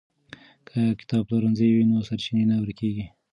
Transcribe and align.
که 0.67 0.79
کتابپلورنځی 0.99 1.67
وي 1.71 1.83
نو 1.89 1.97
سرچینه 2.07 2.43
نه 2.49 2.55
ورکېږي. 2.59 3.05